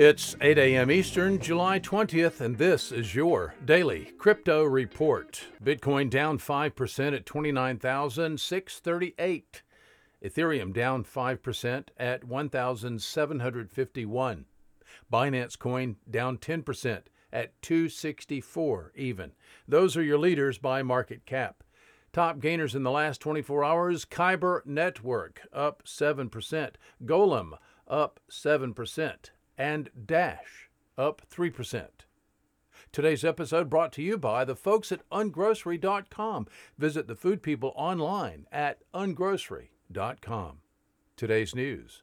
It's 0.00 0.36
8 0.40 0.58
a.m. 0.58 0.92
Eastern, 0.92 1.40
July 1.40 1.80
20th, 1.80 2.40
and 2.40 2.56
this 2.56 2.92
is 2.92 3.16
your 3.16 3.56
daily 3.64 4.12
crypto 4.16 4.62
report. 4.62 5.46
Bitcoin 5.60 6.08
down 6.08 6.38
5% 6.38 7.16
at 7.16 7.26
29,638. 7.26 9.62
Ethereum 10.24 10.72
down 10.72 11.02
5% 11.02 11.84
at 11.98 12.22
1,751. 12.22 14.44
Binance 15.12 15.58
Coin 15.58 15.96
down 16.08 16.38
10% 16.38 17.02
at 17.32 17.60
264 17.60 18.92
even. 18.94 19.32
Those 19.66 19.96
are 19.96 20.04
your 20.04 20.18
leaders 20.18 20.58
by 20.58 20.84
market 20.84 21.26
cap. 21.26 21.64
Top 22.12 22.38
gainers 22.38 22.76
in 22.76 22.84
the 22.84 22.92
last 22.92 23.20
24 23.20 23.64
hours 23.64 24.04
Kyber 24.04 24.64
Network 24.64 25.40
up 25.52 25.82
7%, 25.84 26.74
Golem 27.04 27.58
up 27.88 28.20
7%, 28.30 29.30
and 29.58 29.90
Dash 30.06 30.70
up 30.96 31.22
3%. 31.30 31.88
Today's 32.92 33.24
episode 33.24 33.68
brought 33.68 33.92
to 33.92 34.02
you 34.02 34.16
by 34.16 34.44
the 34.44 34.56
folks 34.56 34.90
at 34.92 35.08
ungrocery.com. 35.10 36.46
Visit 36.78 37.06
the 37.06 37.16
food 37.16 37.42
people 37.42 37.72
online 37.76 38.46
at 38.50 38.78
ungrocery.com. 38.94 40.58
Today's 41.16 41.54
news. 41.54 42.02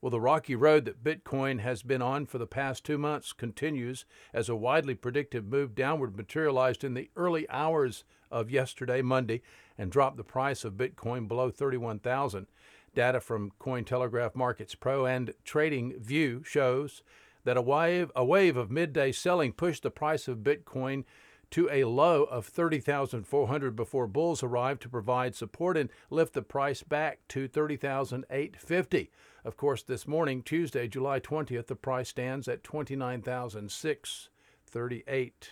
Well, 0.00 0.10
the 0.10 0.20
rocky 0.20 0.54
road 0.54 0.86
that 0.86 1.04
Bitcoin 1.04 1.60
has 1.60 1.82
been 1.82 2.00
on 2.00 2.26
for 2.26 2.38
the 2.38 2.46
past 2.46 2.84
two 2.84 2.96
months 2.96 3.32
continues 3.32 4.06
as 4.32 4.48
a 4.48 4.56
widely 4.56 4.94
predicted 4.94 5.50
move 5.50 5.74
downward 5.74 6.16
materialized 6.16 6.84
in 6.84 6.94
the 6.94 7.10
early 7.16 7.48
hours 7.50 8.04
of 8.30 8.50
yesterday, 8.50 9.02
Monday, 9.02 9.42
and 9.76 9.92
dropped 9.92 10.16
the 10.16 10.24
price 10.24 10.64
of 10.64 10.74
Bitcoin 10.74 11.28
below 11.28 11.50
31,000. 11.50 12.46
Data 12.94 13.20
from 13.20 13.52
Cointelegraph 13.60 14.34
Markets 14.34 14.74
Pro 14.74 15.06
and 15.06 15.32
Trading 15.44 15.94
View 15.98 16.42
shows 16.44 17.02
that 17.44 17.56
a 17.56 17.62
wave, 17.62 18.10
a 18.14 18.24
wave 18.24 18.56
of 18.56 18.70
midday 18.70 19.12
selling 19.12 19.52
pushed 19.52 19.82
the 19.82 19.90
price 19.90 20.28
of 20.28 20.38
Bitcoin 20.38 21.04
to 21.50 21.68
a 21.70 21.84
low 21.84 22.24
of 22.24 22.46
30,400 22.46 23.76
before 23.76 24.06
bulls 24.06 24.42
arrived 24.42 24.80
to 24.82 24.88
provide 24.88 25.34
support 25.34 25.76
and 25.76 25.90
lift 26.08 26.32
the 26.34 26.42
price 26.42 26.82
back 26.82 27.20
to 27.28 27.46
30,850. 27.48 29.10
Of 29.44 29.56
course, 29.56 29.82
this 29.82 30.06
morning, 30.06 30.42
Tuesday, 30.42 30.86
July 30.86 31.18
20th, 31.18 31.66
the 31.66 31.76
price 31.76 32.10
stands 32.10 32.46
at 32.46 32.62
29,638. 32.62 35.50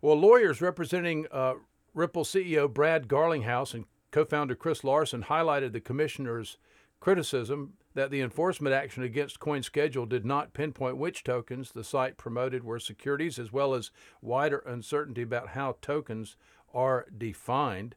Well, 0.00 0.16
lawyers 0.16 0.62
representing 0.62 1.26
uh, 1.30 1.54
Ripple 1.94 2.24
CEO 2.24 2.72
Brad 2.72 3.08
Garlinghouse 3.08 3.74
and 3.74 3.84
co 4.12 4.24
founder 4.24 4.54
Chris 4.54 4.84
Larsen 4.84 5.24
highlighted 5.24 5.72
the 5.72 5.80
commissioner's 5.80 6.58
criticism 7.00 7.72
that 7.94 8.10
the 8.10 8.20
enforcement 8.20 8.74
action 8.74 9.02
against 9.02 9.40
CoinSchedule 9.40 10.08
did 10.08 10.24
not 10.24 10.54
pinpoint 10.54 10.96
which 10.96 11.24
tokens 11.24 11.72
the 11.72 11.82
site 11.82 12.16
promoted 12.16 12.62
were 12.62 12.78
securities, 12.78 13.38
as 13.38 13.52
well 13.52 13.74
as 13.74 13.90
wider 14.20 14.58
uncertainty 14.58 15.22
about 15.22 15.48
how 15.48 15.76
tokens 15.82 16.36
are 16.72 17.06
defined. 17.16 17.96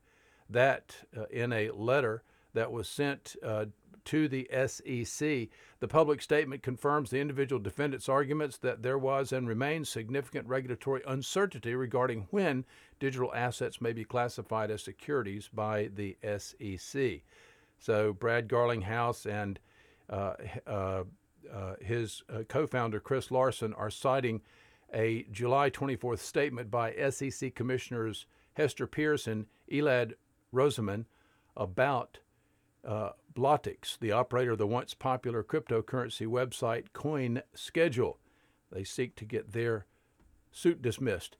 That 0.49 0.97
uh, 1.15 1.25
in 1.25 1.53
a 1.53 1.71
letter 1.71 2.23
that 2.55 2.71
was 2.71 2.89
sent 2.89 3.35
uh, 3.43 3.65
to 4.05 4.27
the 4.27 4.47
SEC. 4.67 5.49
The 5.79 5.87
public 5.87 6.21
statement 6.21 6.63
confirms 6.63 7.09
the 7.09 7.19
individual 7.19 7.61
defendants' 7.61 8.09
arguments 8.09 8.57
that 8.57 8.83
there 8.83 8.97
was 8.97 9.31
and 9.31 9.47
remains 9.47 9.89
significant 9.89 10.47
regulatory 10.47 11.01
uncertainty 11.07 11.75
regarding 11.75 12.27
when 12.31 12.65
digital 12.99 13.33
assets 13.33 13.81
may 13.81 13.93
be 13.93 14.03
classified 14.03 14.71
as 14.71 14.83
securities 14.83 15.49
by 15.53 15.89
the 15.93 16.17
SEC. 16.37 17.21
So, 17.77 18.13
Brad 18.13 18.47
Garlinghouse 18.47 19.25
and 19.25 19.59
uh, 20.09 20.33
uh, 20.65 21.03
uh, 21.51 21.75
his 21.81 22.23
uh, 22.29 22.43
co 22.47 22.67
founder, 22.67 22.99
Chris 22.99 23.31
Larsen 23.31 23.73
are 23.73 23.89
citing 23.89 24.41
a 24.93 25.25
July 25.31 25.69
24th 25.69 26.19
statement 26.19 26.71
by 26.71 26.93
SEC 27.09 27.53
Commissioners 27.53 28.25
Hester 28.53 28.89
and 29.27 29.45
Elad 29.69 30.13
Roisman 30.53 31.05
about 31.57 32.19
uh, 32.85 33.11
Blotics, 33.33 33.97
the 33.99 34.11
operator 34.11 34.51
of 34.51 34.57
the 34.57 34.67
once 34.67 34.93
popular 34.93 35.43
cryptocurrency 35.43 36.27
website 36.27 36.85
CoinSchedule. 36.93 38.15
They 38.71 38.83
seek 38.83 39.15
to 39.15 39.25
get 39.25 39.51
their 39.51 39.85
suit 40.51 40.81
dismissed. 40.81 41.37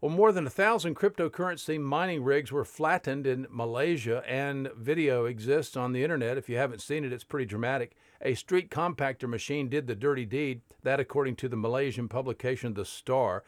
Well, 0.00 0.10
more 0.10 0.30
than 0.30 0.46
a 0.46 0.50
thousand 0.50 0.96
cryptocurrency 0.96 1.80
mining 1.80 2.22
rigs 2.22 2.52
were 2.52 2.64
flattened 2.64 3.26
in 3.26 3.46
Malaysia, 3.48 4.22
and 4.28 4.70
video 4.76 5.24
exists 5.24 5.76
on 5.76 5.92
the 5.92 6.04
internet. 6.04 6.36
If 6.36 6.48
you 6.48 6.58
haven't 6.58 6.82
seen 6.82 7.04
it, 7.04 7.12
it's 7.12 7.24
pretty 7.24 7.46
dramatic. 7.46 7.96
A 8.20 8.34
street 8.34 8.70
compactor 8.70 9.28
machine 9.28 9.68
did 9.68 9.86
the 9.86 9.94
dirty 9.94 10.26
deed, 10.26 10.60
that 10.82 11.00
according 11.00 11.36
to 11.36 11.48
the 11.48 11.56
Malaysian 11.56 12.08
publication 12.08 12.74
The 12.74 12.84
Star. 12.84 13.42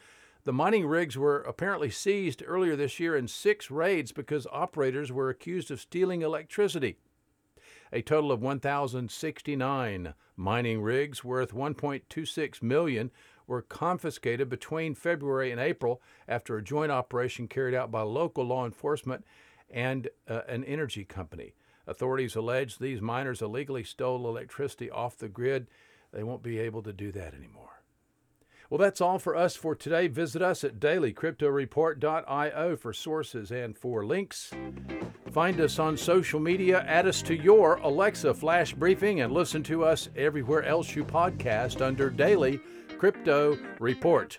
The 0.44 0.52
mining 0.52 0.86
rigs 0.86 1.18
were 1.18 1.42
apparently 1.42 1.90
seized 1.90 2.42
earlier 2.46 2.76
this 2.76 2.98
year 2.98 3.14
in 3.14 3.28
six 3.28 3.70
raids 3.70 4.12
because 4.12 4.46
operators 4.50 5.12
were 5.12 5.28
accused 5.28 5.70
of 5.70 5.80
stealing 5.80 6.22
electricity. 6.22 6.96
A 7.92 8.02
total 8.02 8.30
of 8.30 8.42
1,069 8.42 10.14
mining 10.36 10.82
rigs 10.82 11.24
worth 11.24 11.54
1.26 11.54 12.62
million 12.62 13.10
were 13.46 13.62
confiscated 13.62 14.48
between 14.48 14.94
February 14.94 15.50
and 15.50 15.60
April 15.60 16.02
after 16.28 16.56
a 16.56 16.62
joint 16.62 16.92
operation 16.92 17.48
carried 17.48 17.74
out 17.74 17.90
by 17.90 18.02
local 18.02 18.44
law 18.44 18.64
enforcement 18.64 19.24
and 19.70 20.08
uh, 20.28 20.42
an 20.48 20.64
energy 20.64 21.04
company. 21.04 21.54
Authorities 21.86 22.36
allege 22.36 22.78
these 22.78 23.00
miners 23.00 23.40
illegally 23.40 23.84
stole 23.84 24.28
electricity 24.28 24.90
off 24.90 25.16
the 25.16 25.28
grid. 25.28 25.66
They 26.12 26.22
won't 26.22 26.42
be 26.42 26.58
able 26.58 26.82
to 26.82 26.92
do 26.92 27.10
that 27.12 27.34
anymore. 27.34 27.77
Well, 28.70 28.78
that's 28.78 29.00
all 29.00 29.18
for 29.18 29.34
us 29.34 29.56
for 29.56 29.74
today. 29.74 30.08
Visit 30.08 30.42
us 30.42 30.62
at 30.62 30.78
dailycryptoreport.io 30.78 32.76
for 32.76 32.92
sources 32.92 33.50
and 33.50 33.76
for 33.76 34.04
links. 34.04 34.52
Find 35.30 35.58
us 35.60 35.78
on 35.78 35.96
social 35.96 36.38
media, 36.38 36.84
add 36.86 37.06
us 37.06 37.22
to 37.22 37.34
your 37.34 37.76
Alexa 37.76 38.34
flash 38.34 38.74
briefing, 38.74 39.22
and 39.22 39.32
listen 39.32 39.62
to 39.64 39.84
us 39.84 40.10
everywhere 40.16 40.64
else 40.64 40.94
you 40.94 41.04
podcast 41.04 41.80
under 41.80 42.10
Daily 42.10 42.60
Crypto 42.98 43.56
Report. 43.78 44.38